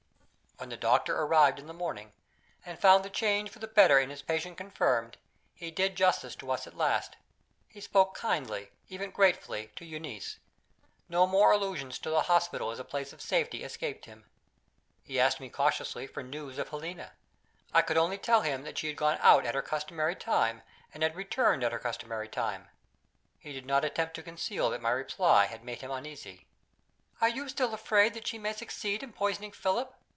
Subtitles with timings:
[0.57, 2.11] When the doctor arrived in the morning,
[2.63, 5.17] and found the change for the better in his patient confirmed,
[5.55, 7.15] he did justice to us at last.
[7.67, 10.37] He spoke kindly, and even gratefully, to Euneece.
[11.09, 14.25] No more allusions to the hospital as a place of safety escaped him.
[15.01, 17.13] He asked me cautiously for news of Helena.
[17.73, 20.61] I could only tell him that she had gone out at her customary time,
[20.93, 22.67] and had returned at her customary time.
[23.39, 26.45] He did not attempt to conceal that my reply had made him uneasy.
[27.19, 29.95] "Are you still afraid that she may succeed in poisoning Philip?"